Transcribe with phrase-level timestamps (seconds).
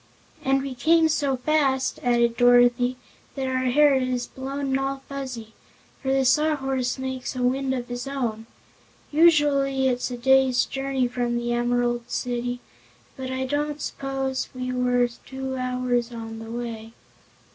[0.43, 2.97] "And we came so fast," added Dorothy,
[3.35, 5.53] "that our hair is blown all fuzzy,
[6.01, 8.47] for the Sawhorse makes a wind of his own.
[9.11, 12.61] Usually it's a day's journey from the Em'rald City,
[13.15, 16.93] but I don't s'pose we were two hours on the way."